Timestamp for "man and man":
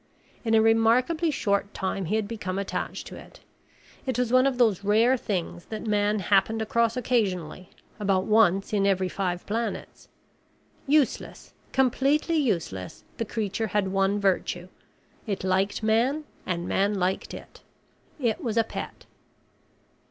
15.83-16.95